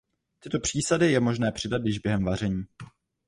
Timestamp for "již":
1.85-1.99